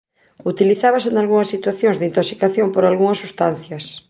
Utilizábase 0.51 1.09
nalgunhas 1.11 1.51
situacións 1.55 1.97
de 1.97 2.07
intoxicación 2.09 2.67
por 2.71 2.83
algunhas 2.85 3.21
substancias. 3.23 3.85